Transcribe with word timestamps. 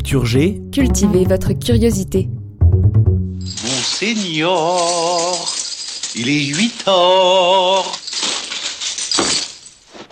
Culture 0.00 0.24
G, 0.24 0.62
Cultivez 0.72 1.24
votre 1.26 1.52
curiosité. 1.52 2.30
Monseigneur, 3.64 4.56
il 6.16 6.26
est 6.26 6.46
8 6.46 6.84
heures. 6.88 7.92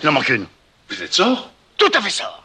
Il 0.02 0.08
en 0.10 0.12
manque 0.12 0.28
une. 0.28 0.44
Vous 0.90 1.02
êtes 1.02 1.14
sort? 1.14 1.50
Tout 1.78 1.90
à 1.94 2.02
fait 2.02 2.10
sort. 2.10 2.37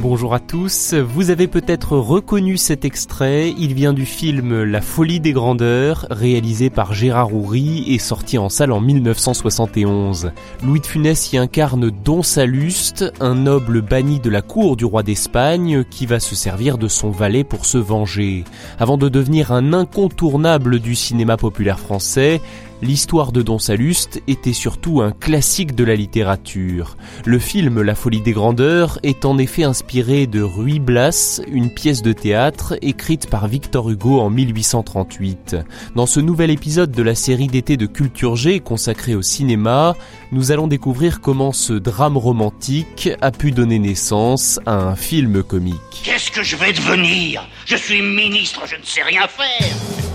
Bonjour 0.00 0.34
à 0.34 0.40
tous. 0.40 0.94
Vous 0.94 1.30
avez 1.30 1.46
peut-être 1.46 1.96
reconnu 1.96 2.56
cet 2.56 2.84
extrait. 2.84 3.54
Il 3.58 3.74
vient 3.74 3.92
du 3.92 4.06
film 4.06 4.62
La 4.62 4.80
folie 4.80 5.20
des 5.20 5.32
grandeurs, 5.32 6.06
réalisé 6.10 6.70
par 6.70 6.92
Gérard 6.92 7.34
Houry 7.34 7.84
et 7.92 7.98
sorti 7.98 8.38
en 8.38 8.48
salle 8.48 8.72
en 8.72 8.80
1971. 8.80 10.32
Louis 10.62 10.80
de 10.80 10.86
Funès 10.86 11.32
y 11.32 11.38
incarne 11.38 11.90
Don 11.90 12.22
Saluste, 12.22 13.12
un 13.20 13.34
noble 13.34 13.82
banni 13.82 14.20
de 14.20 14.30
la 14.30 14.42
cour 14.42 14.76
du 14.76 14.84
roi 14.84 15.02
d'Espagne 15.02 15.84
qui 15.90 16.06
va 16.06 16.20
se 16.20 16.34
servir 16.34 16.78
de 16.78 16.88
son 16.88 17.10
valet 17.10 17.44
pour 17.44 17.66
se 17.66 17.78
venger. 17.78 18.44
Avant 18.78 18.98
de 18.98 19.08
devenir 19.08 19.52
un 19.52 19.72
incontournable 19.72 20.80
du 20.80 20.94
cinéma 20.94 21.36
populaire 21.36 21.80
français, 21.80 22.40
L'histoire 22.82 23.32
de 23.32 23.40
Don 23.40 23.58
Saluste 23.58 24.20
était 24.26 24.52
surtout 24.52 25.00
un 25.00 25.10
classique 25.10 25.74
de 25.74 25.82
la 25.82 25.94
littérature. 25.94 26.98
Le 27.24 27.38
film 27.38 27.80
La 27.80 27.94
folie 27.94 28.20
des 28.20 28.32
grandeurs 28.32 28.98
est 29.02 29.24
en 29.24 29.38
effet 29.38 29.64
inspiré 29.64 30.26
de 30.26 30.42
Ruy 30.42 30.78
Blas, 30.78 31.40
une 31.50 31.72
pièce 31.72 32.02
de 32.02 32.12
théâtre 32.12 32.74
écrite 32.82 33.30
par 33.30 33.48
Victor 33.48 33.88
Hugo 33.88 34.20
en 34.20 34.28
1838. 34.28 35.56
Dans 35.94 36.04
ce 36.04 36.20
nouvel 36.20 36.50
épisode 36.50 36.90
de 36.90 37.02
la 37.02 37.14
série 37.14 37.46
d'été 37.46 37.78
de 37.78 37.86
Culture 37.86 38.36
G 38.36 38.60
consacrée 38.60 39.14
au 39.14 39.22
cinéma, 39.22 39.96
nous 40.30 40.52
allons 40.52 40.66
découvrir 40.66 41.22
comment 41.22 41.52
ce 41.52 41.72
drame 41.72 42.18
romantique 42.18 43.08
a 43.22 43.30
pu 43.30 43.52
donner 43.52 43.78
naissance 43.78 44.60
à 44.66 44.74
un 44.74 44.96
film 44.96 45.42
comique. 45.42 46.02
Qu'est-ce 46.04 46.30
que 46.30 46.42
je 46.42 46.56
vais 46.56 46.74
devenir? 46.74 47.48
Je 47.64 47.76
suis 47.76 48.02
ministre, 48.02 48.62
je 48.66 48.76
ne 48.76 48.84
sais 48.84 49.02
rien 49.02 49.26
faire. 49.26 50.05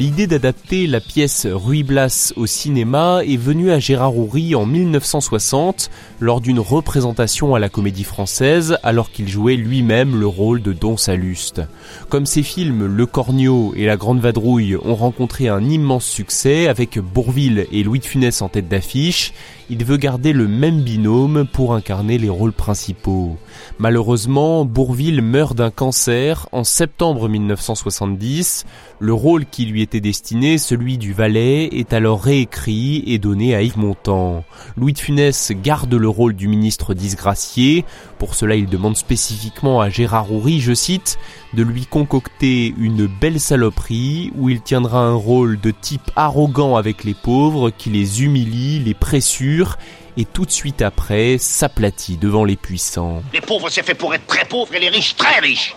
L'idée 0.00 0.26
d'adapter 0.26 0.86
la 0.86 0.98
pièce 0.98 1.46
Ruy 1.46 1.82
Blas 1.82 2.32
au 2.36 2.46
cinéma 2.46 3.20
est 3.22 3.36
venue 3.36 3.70
à 3.70 3.78
Gérard 3.78 4.16
Houry 4.16 4.54
en 4.54 4.64
1960 4.64 5.90
lors 6.20 6.40
d'une 6.40 6.58
représentation 6.58 7.54
à 7.54 7.58
la 7.58 7.68
Comédie 7.68 8.04
Française 8.04 8.78
alors 8.82 9.10
qu'il 9.10 9.28
jouait 9.28 9.56
lui-même 9.56 10.18
le 10.18 10.26
rôle 10.26 10.62
de 10.62 10.72
Don 10.72 10.96
Saluste. 10.96 11.60
Comme 12.08 12.24
ses 12.24 12.42
films 12.42 12.86
Le 12.86 13.04
Cornio 13.04 13.74
et 13.76 13.84
La 13.84 13.98
Grande 13.98 14.20
Vadrouille 14.20 14.78
ont 14.82 14.94
rencontré 14.94 15.48
un 15.48 15.68
immense 15.68 16.06
succès 16.06 16.66
avec 16.66 16.98
Bourville 16.98 17.66
et 17.70 17.82
Louis 17.82 17.98
de 17.98 18.06
Funès 18.06 18.40
en 18.40 18.48
tête 18.48 18.68
d'affiche, 18.68 19.34
il 19.70 19.84
veut 19.84 19.98
garder 19.98 20.32
le 20.32 20.48
même 20.48 20.80
binôme 20.80 21.46
pour 21.46 21.74
incarner 21.74 22.18
les 22.18 22.28
rôles 22.28 22.52
principaux. 22.52 23.36
Malheureusement, 23.78 24.64
Bourville 24.64 25.22
meurt 25.22 25.56
d'un 25.56 25.70
cancer 25.70 26.48
en 26.50 26.64
septembre 26.64 27.28
1970. 27.28 28.66
Le 28.98 29.14
rôle 29.14 29.46
qui 29.46 29.66
lui 29.66 29.80
était 29.80 30.00
destiné, 30.00 30.58
celui 30.58 30.98
du 30.98 31.12
valet, 31.12 31.66
est 31.66 31.92
alors 31.92 32.20
réécrit 32.20 33.04
et 33.06 33.18
donné 33.18 33.54
à 33.54 33.62
Yves 33.62 33.78
Montand. 33.78 34.44
Louis 34.76 34.92
de 34.92 34.98
Funès 34.98 35.52
garde 35.62 35.94
le 35.94 36.08
rôle 36.08 36.34
du 36.34 36.48
ministre 36.48 36.92
disgracié. 36.92 37.84
Pour 38.18 38.34
cela, 38.34 38.56
il 38.56 38.66
demande 38.66 38.96
spécifiquement 38.96 39.80
à 39.80 39.88
Gérard 39.88 40.32
Houry, 40.32 40.60
je 40.60 40.74
cite, 40.74 41.16
de 41.54 41.62
lui 41.62 41.86
concocter 41.86 42.74
une 42.78 43.06
belle 43.06 43.40
saloperie 43.40 44.32
où 44.36 44.48
il 44.48 44.60
tiendra 44.60 45.00
un 45.00 45.14
rôle 45.14 45.60
de 45.60 45.70
type 45.70 46.10
arrogant 46.16 46.76
avec 46.76 47.04
les 47.04 47.14
pauvres 47.14 47.70
qui 47.70 47.90
les 47.90 48.22
humilie, 48.22 48.78
les 48.80 48.94
pressure 48.94 49.76
et 50.16 50.24
tout 50.24 50.44
de 50.44 50.50
suite 50.50 50.82
après 50.82 51.38
s'aplatit 51.38 52.16
devant 52.16 52.44
les 52.44 52.56
puissants. 52.56 53.22
Les 53.32 53.40
pauvres, 53.40 53.68
c'est 53.70 53.84
fait 53.84 53.94
pour 53.94 54.14
être 54.14 54.26
très 54.26 54.44
pauvres 54.44 54.74
et 54.74 54.80
les 54.80 54.88
riches 54.88 55.16
très 55.16 55.40
riches. 55.40 55.74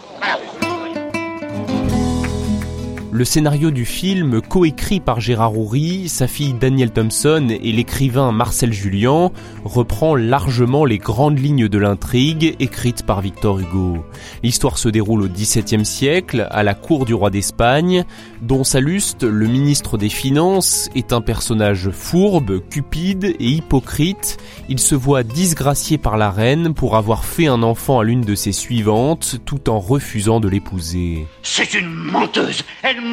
Le 3.16 3.26
scénario 3.26 3.70
du 3.70 3.86
film, 3.86 4.42
coécrit 4.42 5.00
par 5.00 5.20
Gérard 5.20 5.56
Houry, 5.56 6.10
sa 6.10 6.26
fille 6.26 6.56
Danielle 6.56 6.90
Thompson 6.90 7.48
et 7.52 7.72
l'écrivain 7.72 8.32
Marcel 8.32 8.74
Julien, 8.74 9.30
reprend 9.64 10.16
largement 10.16 10.84
les 10.84 10.98
grandes 10.98 11.38
lignes 11.38 11.68
de 11.68 11.78
l'intrigue 11.78 12.56
écrite 12.60 13.06
par 13.06 13.22
Victor 13.22 13.60
Hugo. 13.60 14.04
L'histoire 14.42 14.80
se 14.80 14.90
déroule 14.90 15.22
au 15.22 15.28
XVIIe 15.28 15.86
siècle, 15.86 16.48
à 16.50 16.64
la 16.64 16.74
cour 16.74 17.06
du 17.06 17.14
roi 17.14 17.30
d'Espagne, 17.30 18.04
dont 18.42 18.64
Saluste, 18.64 19.22
le 19.22 19.46
ministre 19.46 20.00
des 20.00 20.10
Finances, 20.10 20.90
est 20.96 21.14
un 21.14 21.22
personnage 21.22 21.92
fourbe, 21.92 22.68
cupide 22.68 23.36
et 23.40 23.48
hypocrite. 23.48 24.38
Il 24.70 24.80
se 24.80 24.96
voit 24.96 25.22
disgracié 25.22 26.00
par 26.00 26.18
la 26.18 26.32
reine 26.32 26.74
pour 26.74 26.96
avoir 26.96 27.26
fait 27.26 27.46
un 27.46 27.62
enfant 27.62 28.00
à 28.00 28.04
l'une 28.04 28.22
de 28.22 28.34
ses 28.34 28.54
suivantes, 28.54 29.36
tout 29.46 29.70
en 29.70 29.78
refusant 29.78 30.40
de 30.40 30.48
l'épouser. 30.48 31.28
C'est 31.44 31.76
une 31.76 31.94
menteuse. 31.94 32.64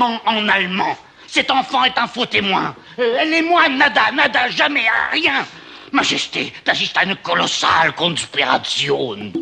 En 0.01 0.49
allemand. 0.49 0.97
Cet 1.27 1.51
enfant 1.51 1.85
est 1.85 1.97
un 1.97 2.09
faux 2.09 2.27
témoin. 2.27 2.75
Euh, 2.99 3.17
elle 3.21 3.33
et 3.33 3.43
moi, 3.43 3.69
nada, 3.69 4.11
nada, 4.13 4.49
jamais, 4.51 4.87
rien. 5.13 5.47
Majesté, 5.93 6.53
das 6.65 6.81
ist 6.81 6.97
eine 6.99 7.17
kolossale 7.17 7.93
Konspiration. 7.93 9.33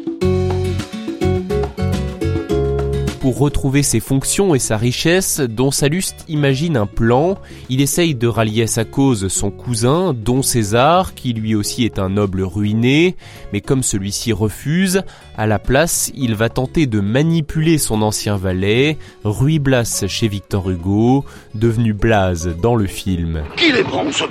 Pour 3.20 3.38
retrouver 3.38 3.82
ses 3.82 3.98
fonctions 3.98 4.54
et 4.54 4.60
sa 4.60 4.76
richesse, 4.76 5.40
Don 5.40 5.72
Saluste 5.72 6.24
imagine 6.28 6.76
un 6.76 6.86
plan. 6.86 7.36
Il 7.68 7.80
essaye 7.80 8.14
de 8.14 8.28
rallier 8.28 8.62
à 8.62 8.66
sa 8.68 8.84
cause 8.84 9.26
son 9.26 9.50
cousin, 9.50 10.14
Don 10.14 10.42
César, 10.42 11.14
qui 11.14 11.32
lui 11.32 11.56
aussi 11.56 11.84
est 11.84 11.98
un 11.98 12.10
noble 12.10 12.42
ruiné, 12.42 13.16
mais 13.52 13.60
comme 13.60 13.82
celui-ci 13.82 14.32
refuse, 14.32 15.02
à 15.36 15.48
la 15.48 15.58
place, 15.58 16.12
il 16.14 16.36
va 16.36 16.48
tenter 16.48 16.86
de 16.86 17.00
manipuler 17.00 17.78
son 17.78 18.02
ancien 18.02 18.36
valet, 18.36 18.96
Ruy 19.24 19.58
Blas 19.58 20.04
chez 20.06 20.28
Victor 20.28 20.70
Hugo, 20.70 21.24
devenu 21.54 21.94
Blaze 21.94 22.54
dans 22.62 22.76
le 22.76 22.86
film. 22.86 23.42
Bon 23.90 24.12
ce 24.12 24.24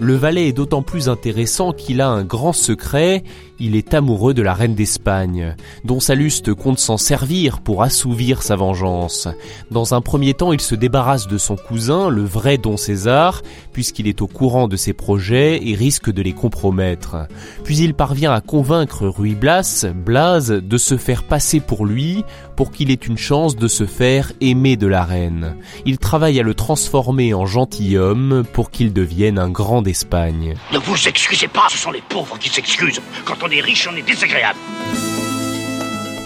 Le 0.00 0.14
valet 0.14 0.48
est 0.48 0.52
d'autant 0.52 0.82
plus 0.82 1.08
intéressant 1.08 1.72
qu'il 1.72 2.00
a 2.00 2.08
un 2.08 2.24
grand 2.24 2.52
secret, 2.52 3.24
il 3.58 3.76
est 3.76 3.94
amoureux 3.94 4.34
de 4.34 4.42
la 4.42 4.54
reine 4.54 4.74
d'Espagne, 4.74 5.54
dont 5.84 6.00
Saluste 6.00 6.54
compte 6.54 6.78
s'en 6.78 6.96
servir 6.96 7.60
pour 7.60 7.82
assouvir 7.82 8.42
sa 8.42 8.56
vengeance. 8.56 9.28
Dans 9.70 9.94
un 9.94 10.00
premier 10.00 10.34
temps, 10.34 10.52
il 10.52 10.60
se 10.60 10.74
débarrasse 10.74 11.26
de 11.26 11.38
son 11.38 11.56
cousin, 11.56 12.08
le 12.08 12.24
vrai 12.24 12.58
Don 12.58 12.76
César, 12.76 13.42
puisqu'il 13.72 14.08
est 14.08 14.22
au 14.22 14.26
courant 14.26 14.68
de 14.68 14.76
ses 14.76 14.92
projets 14.92 15.60
et 15.66 15.74
risque 15.74 16.10
de 16.10 16.22
les 16.22 16.32
compromettre. 16.32 17.28
Puis 17.64 17.78
il 17.78 17.94
parvient 17.94 18.32
à 18.32 18.40
convaincre 18.40 19.06
Ruy 19.06 19.34
Blas, 19.34 19.86
Blas, 19.94 20.50
de 20.50 20.78
se 20.78 20.96
faire 20.96 21.22
passer 21.22 21.60
pour 21.60 21.86
lui, 21.86 22.24
pour 22.56 22.70
qu'il 22.70 22.90
ait 22.90 22.94
une 22.94 23.18
chance 23.18 23.56
de 23.56 23.68
se 23.68 23.86
faire 23.86 24.32
aimer 24.40 24.76
de 24.76 24.86
la 24.86 25.04
reine. 25.04 25.56
Il 25.86 25.98
travaille 25.98 26.40
à 26.40 26.42
le 26.42 26.54
transformer 26.54 27.34
en 27.34 27.46
gentilhomme 27.46 28.44
pour 28.52 28.70
qu'il 28.70 28.92
devienne 28.92 29.38
un 29.38 29.50
grand 29.50 29.82
d'Espagne. 29.82 30.54
Ne 30.72 30.78
vous 30.78 31.08
excusez 31.08 31.48
pas, 31.48 31.66
ce 31.68 31.78
sont 31.78 31.90
les 31.90 32.02
pauvres 32.08 32.38
qui 32.38 32.50
on 33.44 33.50
est 33.50 33.60
riche, 33.60 33.88
on 33.90 33.96
est 33.96 34.02
désagréable. 34.02 34.58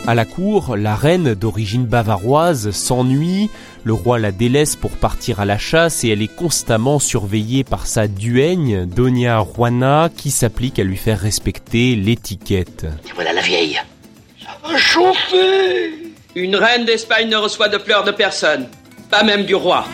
À 0.06 0.14
la 0.14 0.24
cour, 0.24 0.76
la 0.76 0.94
reine 0.94 1.34
d'origine 1.34 1.84
bavaroise 1.84 2.70
s'ennuie, 2.70 3.50
le 3.84 3.92
roi 3.92 4.18
la 4.18 4.32
délaisse 4.32 4.76
pour 4.76 4.92
partir 4.92 5.40
à 5.40 5.44
la 5.44 5.58
chasse 5.58 6.04
et 6.04 6.08
elle 6.08 6.22
est 6.22 6.34
constamment 6.34 6.98
surveillée 6.98 7.64
par 7.64 7.86
sa 7.86 8.08
duègne, 8.08 8.86
Doña 8.86 9.44
Juana, 9.44 10.08
qui 10.16 10.30
s'applique 10.30 10.78
à 10.78 10.84
lui 10.84 10.96
faire 10.96 11.20
respecter 11.20 11.94
l'étiquette. 11.94 12.86
Et 13.06 13.12
voilà 13.14 13.32
la 13.32 13.42
vieille. 13.42 13.78
Ça 14.42 14.50
va 14.66 14.78
chauffer 14.78 15.92
Une 16.36 16.56
reine 16.56 16.86
d'Espagne 16.86 17.28
ne 17.28 17.36
reçoit 17.36 17.68
de 17.68 17.78
pleurs 17.78 18.04
de 18.04 18.12
personne, 18.12 18.68
pas 19.10 19.24
même 19.24 19.44
du 19.44 19.54
roi. 19.54 19.84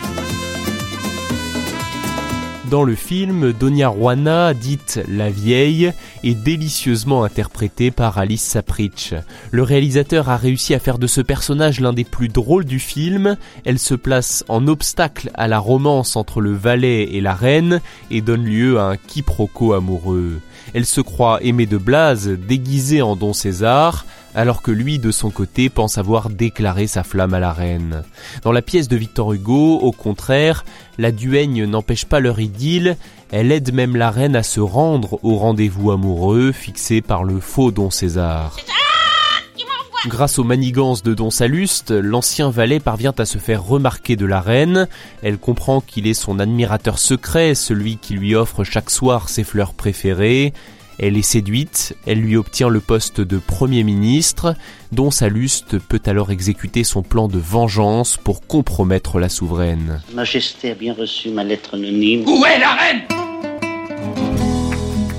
Dans 2.69 2.83
le 2.83 2.95
film, 2.95 3.53
Donia 3.53 3.89
Ruana, 3.89 4.55
dite 4.55 4.99
la 5.07 5.29
vieille, 5.29 5.93
est 6.23 6.33
délicieusement 6.33 7.23
interprétée 7.23 7.91
par 7.91 8.17
Alice 8.17 8.41
Sapritch. 8.41 9.13
Le 9.51 9.61
réalisateur 9.61 10.29
a 10.29 10.37
réussi 10.37 10.73
à 10.73 10.79
faire 10.79 10.97
de 10.97 11.05
ce 11.05 11.21
personnage 11.21 11.79
l'un 11.79 11.93
des 11.93 12.03
plus 12.03 12.27
drôles 12.27 12.65
du 12.65 12.79
film. 12.79 13.37
Elle 13.65 13.77
se 13.77 13.93
place 13.93 14.43
en 14.47 14.67
obstacle 14.67 15.29
à 15.35 15.47
la 15.47 15.59
romance 15.59 16.15
entre 16.15 16.41
le 16.41 16.53
valet 16.53 17.03
et 17.13 17.21
la 17.21 17.35
reine 17.35 17.81
et 18.09 18.21
donne 18.21 18.45
lieu 18.45 18.79
à 18.79 18.85
un 18.85 18.97
quiproquo 18.97 19.73
amoureux. 19.73 20.39
Elle 20.73 20.87
se 20.87 21.01
croit 21.01 21.43
aimée 21.43 21.67
de 21.67 21.77
Blaze, 21.77 22.27
déguisée 22.27 23.03
en 23.03 23.15
Don 23.15 23.33
César, 23.33 24.05
alors 24.35 24.61
que 24.61 24.71
lui, 24.71 24.99
de 24.99 25.11
son 25.11 25.31
côté, 25.31 25.69
pense 25.69 25.97
avoir 25.97 26.29
déclaré 26.29 26.87
sa 26.87 27.03
flamme 27.03 27.33
à 27.33 27.39
la 27.39 27.53
reine. 27.53 28.03
Dans 28.43 28.51
la 28.51 28.61
pièce 28.61 28.87
de 28.87 28.95
Victor 28.95 29.33
Hugo, 29.33 29.79
au 29.79 29.91
contraire, 29.91 30.65
la 30.97 31.11
duègne 31.11 31.65
n'empêche 31.65 32.05
pas 32.05 32.19
leur 32.19 32.39
idylle, 32.39 32.97
elle 33.31 33.51
aide 33.51 33.73
même 33.73 33.95
la 33.95 34.11
reine 34.11 34.35
à 34.35 34.43
se 34.43 34.59
rendre 34.59 35.19
au 35.23 35.37
rendez-vous 35.37 35.91
amoureux 35.91 36.51
fixé 36.51 37.01
par 37.01 37.23
le 37.23 37.39
faux 37.39 37.71
Don 37.71 37.89
César. 37.89 38.55
Grâce 40.07 40.37
aux 40.37 40.43
manigances 40.43 41.01
de 41.01 41.15
Don 41.15 41.31
Saluste, 41.31 41.89
l'ancien 41.89 42.51
valet 42.51 42.79
parvient 42.79 43.13
à 43.17 43.25
se 43.25 43.39
faire 43.39 43.63
remarquer 43.63 44.15
de 44.15 44.27
la 44.27 44.39
reine. 44.39 44.87
Elle 45.23 45.39
comprend 45.39 45.81
qu'il 45.81 46.05
est 46.05 46.13
son 46.13 46.37
admirateur 46.39 46.99
secret, 46.99 47.55
celui 47.55 47.97
qui 47.97 48.13
lui 48.13 48.35
offre 48.35 48.63
chaque 48.63 48.91
soir 48.91 49.29
ses 49.29 49.43
fleurs 49.43 49.73
préférées. 49.73 50.53
Elle 50.97 51.17
est 51.17 51.21
séduite, 51.21 51.95
elle 52.05 52.19
lui 52.19 52.37
obtient 52.37 52.69
le 52.69 52.79
poste 52.79 53.19
de 53.19 53.37
Premier 53.37 53.83
ministre, 53.83 54.55
dont 54.91 55.11
Saluste 55.11 55.77
peut 55.77 56.01
alors 56.05 56.31
exécuter 56.31 56.83
son 56.83 57.03
plan 57.03 57.27
de 57.27 57.37
vengeance 57.37 58.17
pour 58.17 58.47
compromettre 58.47 59.19
la 59.19 59.29
souveraine. 59.29 60.01
Majesté 60.13 60.71
a 60.71 60.75
bien 60.75 60.93
reçu 60.93 61.29
ma 61.29 61.43
lettre 61.43 61.73
anonyme. 61.73 62.23
Où 62.27 62.45
est 62.45 62.59
la 62.59 62.73
reine? 62.75 63.01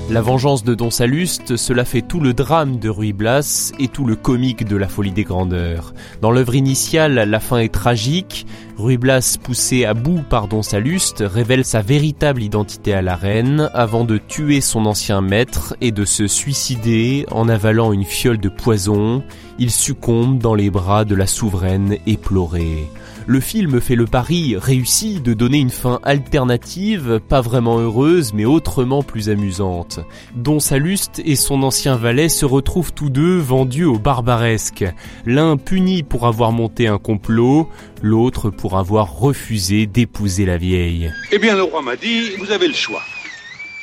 La 0.09 0.21
vengeance 0.21 0.63
de 0.63 0.73
Don 0.73 0.89
Saluste, 0.89 1.57
cela 1.57 1.83
fait 1.83 2.01
tout 2.01 2.21
le 2.21 2.33
drame 2.33 2.79
de 2.79 2.87
Ruy 2.87 3.11
Blas 3.11 3.73
et 3.77 3.89
tout 3.89 4.05
le 4.05 4.15
comique 4.15 4.65
de 4.65 4.77
la 4.77 4.87
folie 4.87 5.11
des 5.11 5.25
grandeurs. 5.25 5.93
Dans 6.21 6.31
l'œuvre 6.31 6.55
initiale, 6.55 7.13
la 7.15 7.39
fin 7.41 7.57
est 7.57 7.73
tragique. 7.73 8.47
Ruy 8.77 8.97
Blas, 8.97 9.39
poussé 9.41 9.85
à 9.85 9.95
bout 9.95 10.21
par 10.21 10.47
Don 10.47 10.61
Saluste, 10.61 11.23
révèle 11.25 11.65
sa 11.65 11.81
véritable 11.81 12.43
identité 12.43 12.93
à 12.93 13.01
la 13.01 13.15
reine 13.15 13.71
avant 13.73 14.03
de 14.03 14.19
tuer 14.19 14.61
son 14.61 14.85
ancien 14.85 15.19
maître 15.19 15.75
et 15.81 15.91
de 15.91 16.05
se 16.05 16.27
suicider 16.27 17.25
en 17.31 17.49
avalant 17.49 17.91
une 17.91 18.03
fiole 18.03 18.37
de 18.37 18.49
poison. 18.49 19.23
Il 19.57 19.71
succombe 19.71 20.37
dans 20.37 20.53
les 20.53 20.69
bras 20.69 21.05
de 21.05 21.15
la 21.15 21.25
souveraine 21.25 21.97
éplorée 22.05 22.87
le 23.27 23.41
film 23.41 23.81
fait 23.81 23.95
le 23.95 24.05
pari 24.05 24.55
réussi 24.55 25.19
de 25.19 25.33
donner 25.33 25.59
une 25.59 25.69
fin 25.69 25.99
alternative, 26.03 27.19
pas 27.27 27.41
vraiment 27.41 27.77
heureuse, 27.77 28.33
mais 28.33 28.45
autrement 28.45 29.03
plus 29.03 29.29
amusante. 29.29 29.99
Don 30.35 30.61
Saluste 30.61 31.21
et 31.25 31.35
son 31.35 31.61
ancien 31.63 31.97
valet 31.97 32.29
se 32.29 32.45
retrouvent 32.45 32.93
tous 32.93 33.09
deux 33.09 33.37
vendus 33.37 33.83
au 33.83 33.99
barbaresque. 33.99 34.85
L'un 35.25 35.57
puni 35.57 36.03
pour 36.03 36.25
avoir 36.25 36.53
monté 36.53 36.87
un 36.87 36.99
complot, 36.99 37.67
l'autre 38.01 38.49
pour 38.49 38.66
avoir 38.75 39.13
refusé 39.13 39.85
d'épouser 39.85 40.45
la 40.45 40.57
vieille. 40.57 41.11
Eh 41.31 41.39
bien, 41.39 41.55
le 41.55 41.63
roi 41.63 41.81
m'a 41.81 41.95
dit, 41.95 42.35
vous 42.37 42.51
avez 42.51 42.67
le 42.67 42.73
choix. 42.73 43.01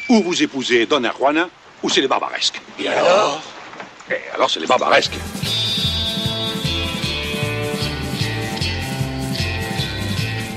Ou 0.09 0.23
vous 0.23 0.43
épousez 0.43 0.85
Donna 0.87 1.13
Juana, 1.17 1.49
ou 1.83 1.89
c'est 1.89 2.01
les 2.01 2.09
barbaresques. 2.09 2.61
Et 2.79 2.89
alors? 2.89 3.41
Et 4.11 4.17
alors, 4.35 4.51
c'est 4.51 4.61
les 4.61 4.67
barbaresques. 4.67 5.15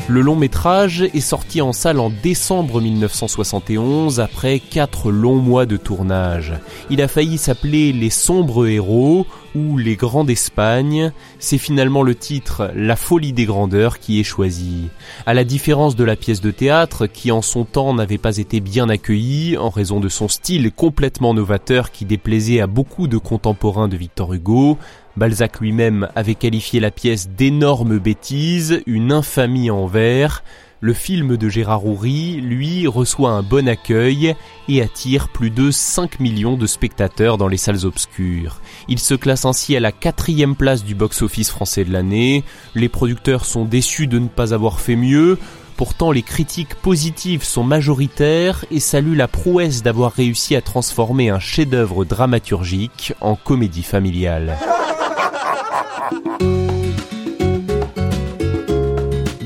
Le 0.09 0.21
long 0.21 0.37
métrage 0.37 1.01
est 1.01 1.19
sorti 1.19 1.61
en 1.61 1.73
salle 1.73 1.99
en 1.99 2.09
décembre 2.09 2.79
1971 2.79 4.21
après 4.21 4.59
quatre 4.59 5.11
longs 5.11 5.35
mois 5.35 5.65
de 5.65 5.75
tournage. 5.75 6.53
Il 6.89 7.01
a 7.01 7.09
failli 7.09 7.37
s'appeler 7.37 7.91
Les 7.91 8.09
sombres 8.09 8.67
héros 8.67 9.27
ou 9.53 9.77
Les 9.77 9.97
grands 9.97 10.23
d'Espagne. 10.23 11.11
C'est 11.39 11.57
finalement 11.57 12.03
le 12.03 12.15
titre 12.15 12.71
La 12.73 12.95
folie 12.95 13.33
des 13.33 13.43
grandeurs 13.43 13.99
qui 13.99 14.21
est 14.21 14.23
choisi. 14.23 14.87
À 15.25 15.33
la 15.33 15.43
différence 15.43 15.97
de 15.97 16.05
la 16.05 16.15
pièce 16.15 16.39
de 16.39 16.51
théâtre 16.51 17.07
qui 17.07 17.29
en 17.29 17.41
son 17.41 17.65
temps 17.65 17.93
n'avait 17.93 18.17
pas 18.17 18.37
été 18.37 18.61
bien 18.61 18.87
accueillie 18.87 19.57
en 19.57 19.69
raison 19.69 19.99
de 19.99 20.07
son 20.07 20.29
style 20.29 20.71
complètement 20.71 21.33
novateur 21.33 21.91
qui 21.91 22.05
déplaisait 22.05 22.61
à 22.61 22.67
beaucoup 22.67 23.09
de 23.09 23.17
contemporains 23.17 23.89
de 23.89 23.97
Victor 23.97 24.33
Hugo, 24.33 24.77
Balzac 25.17 25.61
lui-même 25.61 26.09
avait 26.15 26.35
qualifié 26.35 26.79
la 26.79 26.91
pièce 26.91 27.29
d'énorme 27.29 27.97
bêtise, 27.97 28.83
une 28.85 29.11
infamie 29.11 29.71
en 29.71 29.87
vers. 29.87 30.43
Le 30.79 30.93
film 30.93 31.37
de 31.37 31.49
Gérard 31.49 31.87
Houry, 31.87 32.39
lui, 32.39 32.85
reçoit 32.85 33.31
un 33.31 33.41
bon 33.41 33.67
accueil 33.67 34.35
et 34.69 34.79
attire 34.83 35.29
plus 35.29 35.49
de 35.49 35.71
5 35.71 36.19
millions 36.19 36.55
de 36.55 36.67
spectateurs 36.67 37.39
dans 37.39 37.47
les 37.47 37.57
salles 37.57 37.83
obscures. 37.87 38.61
Il 38.87 38.99
se 38.99 39.15
classe 39.15 39.45
ainsi 39.45 39.75
à 39.75 39.79
la 39.79 39.91
quatrième 39.91 40.55
place 40.55 40.83
du 40.83 40.93
box-office 40.93 41.49
français 41.49 41.83
de 41.83 41.91
l'année. 41.91 42.43
Les 42.75 42.87
producteurs 42.87 43.45
sont 43.45 43.65
déçus 43.65 44.05
de 44.05 44.19
ne 44.19 44.27
pas 44.27 44.53
avoir 44.53 44.79
fait 44.79 44.95
mieux. 44.95 45.39
Pourtant, 45.77 46.11
les 46.11 46.23
critiques 46.23 46.73
positives 46.73 47.43
sont 47.43 47.63
majoritaires 47.63 48.65
et 48.71 48.79
saluent 48.79 49.15
la 49.15 49.27
prouesse 49.27 49.83
d'avoir 49.83 50.11
réussi 50.11 50.55
à 50.55 50.61
transformer 50.61 51.29
un 51.29 51.39
chef-d'œuvre 51.39 52.03
dramaturgique 52.03 53.13
en 53.21 53.35
comédie 53.35 53.83
familiale. 53.83 54.57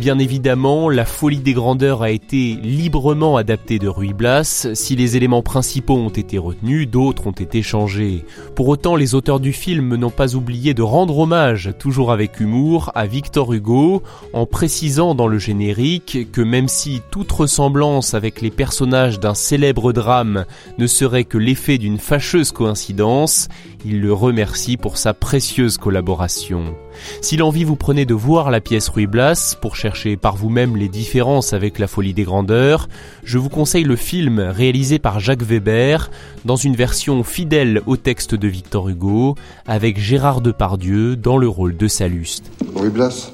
Bien 0.02 0.18
évidemment, 0.18 0.90
la 0.90 1.06
folie 1.06 1.42
des 1.42 1.54
grandeurs 1.54 2.02
a 2.02 2.10
été 2.10 2.58
librement 2.64 3.38
adaptée 3.38 3.78
de 3.78 3.88
Ruy 3.88 4.14
Blas. 4.14 4.70
Si 4.74 4.96
les 4.96 5.16
éléments 5.16 5.44
principaux 5.44 5.94
ont 5.94 6.10
été 6.10 6.40
retenus, 6.40 6.90
d'autres 6.90 7.28
ont 7.28 7.32
été 7.34 7.62
changés. 7.62 8.26
Pour 8.56 8.68
autant, 8.68 8.96
les 8.96 9.14
auteurs 9.14 9.40
du 9.40 9.54
film 9.54 9.96
n'ont 9.96 10.10
pas 10.10 10.34
oublié 10.34 10.74
de 10.74 10.82
rendre 10.82 11.20
hommage, 11.20 11.76
toujours 11.78 12.12
avec 12.12 12.40
humour, 12.40 12.92
à 12.96 13.06
Victor 13.06 13.54
Hugo, 13.54 14.02
en 14.34 14.48
précisant 14.48 15.14
dans 15.14 15.28
le 15.28 15.38
générique 15.38 16.32
que 16.32 16.42
même 16.42 16.68
si 16.68 17.04
toute 17.12 17.32
ressemblance 17.32 18.16
avec 18.16 18.42
les 18.42 18.50
personnages 18.50 19.20
d'un 19.20 19.36
célèbre 19.36 19.94
drame 19.94 20.46
ne 20.80 20.88
serait 20.88 21.26
que 21.26 21.38
l'effet 21.38 21.78
d'une 21.78 22.00
fâcheuse 22.00 22.52
coïncidence, 22.52 23.50
il 23.86 24.02
le 24.02 24.14
remercie 24.14 24.78
pour 24.78 24.98
sa 24.98 25.14
précieuse 25.14 25.78
collaboration. 25.78 26.76
Si 27.22 27.38
l'envie 27.38 27.64
vous 27.64 27.76
prenait 27.76 28.06
de 28.06 28.14
voir 28.14 28.52
la 28.52 28.62
pièce 28.62 28.90
Ruy 28.90 29.08
Blas 29.08 29.58
pour 29.62 29.76
chercher 29.76 30.18
par 30.18 30.36
vous-même 30.36 30.76
les 30.76 30.90
différences 30.90 31.54
avec 31.54 31.80
la 31.80 31.88
folie 31.88 32.14
des 32.14 32.24
grandeurs, 32.24 32.88
je 33.24 33.38
vous 33.38 33.50
conseille 33.50 33.84
le 33.84 33.96
film 33.96 34.40
réalisé 34.40 35.00
par 35.00 35.20
Jacques 35.20 35.44
Weber 35.44 36.10
dans 36.46 36.56
une 36.56 36.76
version 36.76 37.24
fidèle 37.24 37.82
au 37.86 37.98
texte 37.98 38.36
de 38.36 38.48
Victor 38.48 38.90
Hugo 38.90 39.36
avec 39.66 40.00
Gérard 40.00 40.42
Depardieu 40.42 41.16
dans 41.16 41.38
le 41.38 41.48
rôle 41.48 41.78
de 41.78 41.88
Saluste. 41.88 42.52
Ruy 42.76 42.90
Blas, 42.90 43.32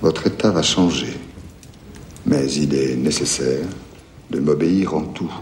votre 0.00 0.26
état 0.26 0.50
va 0.50 0.62
changer, 0.62 1.14
mais 2.26 2.50
il 2.52 2.74
est 2.74 2.96
nécessaire 2.96 3.66
de 4.30 4.40
m'obéir 4.40 4.94
en 4.94 5.02
tout. 5.02 5.32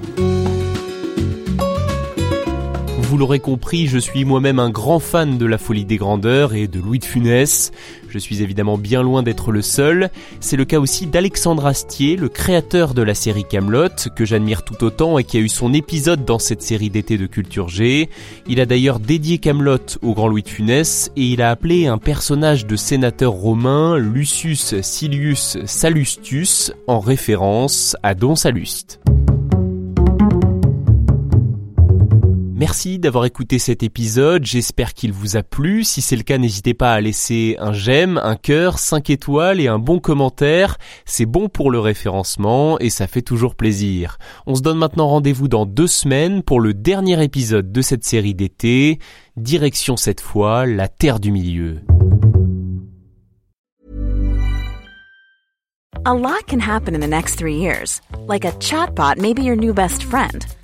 Vous 3.12 3.18
l'aurez 3.18 3.40
compris, 3.40 3.88
je 3.88 3.98
suis 3.98 4.24
moi-même 4.24 4.58
un 4.58 4.70
grand 4.70 4.98
fan 4.98 5.36
de 5.36 5.44
la 5.44 5.58
folie 5.58 5.84
des 5.84 5.98
grandeurs 5.98 6.54
et 6.54 6.66
de 6.66 6.80
Louis 6.80 6.98
de 6.98 7.04
Funès. 7.04 7.70
Je 8.08 8.18
suis 8.18 8.42
évidemment 8.42 8.78
bien 8.78 9.02
loin 9.02 9.22
d'être 9.22 9.52
le 9.52 9.60
seul. 9.60 10.08
C'est 10.40 10.56
le 10.56 10.64
cas 10.64 10.80
aussi 10.80 11.06
d'Alexandre 11.06 11.66
Astier, 11.66 12.16
le 12.16 12.30
créateur 12.30 12.94
de 12.94 13.02
la 13.02 13.12
série 13.12 13.44
Camelot, 13.44 14.08
que 14.16 14.24
j'admire 14.24 14.64
tout 14.64 14.82
autant 14.82 15.18
et 15.18 15.24
qui 15.24 15.36
a 15.36 15.40
eu 15.40 15.50
son 15.50 15.74
épisode 15.74 16.24
dans 16.24 16.38
cette 16.38 16.62
série 16.62 16.88
d'été 16.88 17.18
de 17.18 17.26
Culture 17.26 17.68
G. 17.68 18.08
Il 18.48 18.60
a 18.60 18.64
d'ailleurs 18.64 18.98
dédié 18.98 19.36
Camelot 19.36 19.98
au 20.00 20.14
grand 20.14 20.28
Louis 20.28 20.42
de 20.42 20.48
Funès 20.48 21.12
et 21.14 21.24
il 21.24 21.42
a 21.42 21.50
appelé 21.50 21.88
un 21.88 21.98
personnage 21.98 22.66
de 22.66 22.76
sénateur 22.76 23.32
romain 23.32 23.98
Lucius 23.98 24.80
Silius 24.80 25.58
Salustus 25.66 26.72
en 26.86 26.98
référence 26.98 27.94
à 28.02 28.14
Don 28.14 28.36
Saluste. 28.36 29.00
Merci 32.62 33.00
d'avoir 33.00 33.24
écouté 33.24 33.58
cet 33.58 33.82
épisode, 33.82 34.44
j'espère 34.44 34.94
qu'il 34.94 35.12
vous 35.12 35.36
a 35.36 35.42
plu. 35.42 35.82
Si 35.82 36.00
c'est 36.00 36.14
le 36.14 36.22
cas, 36.22 36.38
n'hésitez 36.38 36.74
pas 36.74 36.92
à 36.92 37.00
laisser 37.00 37.56
un 37.58 37.72
j'aime, 37.72 38.20
un 38.22 38.36
cœur, 38.36 38.78
5 38.78 39.10
étoiles 39.10 39.60
et 39.60 39.66
un 39.66 39.80
bon 39.80 39.98
commentaire. 39.98 40.78
C'est 41.04 41.26
bon 41.26 41.48
pour 41.48 41.72
le 41.72 41.80
référencement 41.80 42.78
et 42.78 42.88
ça 42.88 43.08
fait 43.08 43.20
toujours 43.20 43.56
plaisir. 43.56 44.16
On 44.46 44.54
se 44.54 44.62
donne 44.62 44.78
maintenant 44.78 45.08
rendez-vous 45.08 45.48
dans 45.48 45.66
deux 45.66 45.88
semaines 45.88 46.44
pour 46.44 46.60
le 46.60 46.72
dernier 46.72 47.20
épisode 47.24 47.72
de 47.72 47.82
cette 47.82 48.04
série 48.04 48.36
d'été. 48.36 49.00
Direction 49.36 49.96
cette 49.96 50.20
fois 50.20 50.64
la 50.64 50.86
Terre 50.86 51.18
du 51.18 51.32
Milieu. 51.32 51.80
A 56.04 56.14
lot 56.14 56.46
can 56.46 56.60
happen 56.60 56.94
in 56.94 57.00
the 57.00 57.10
next 57.10 57.40
three 57.40 57.56
years. 57.56 58.00
Like 58.28 58.44
a 58.44 58.52
chatbot 58.60 59.18
may 59.18 59.34
be 59.34 59.42
your 59.42 59.56
new 59.56 59.74
best 59.74 60.04
friend. 60.04 60.46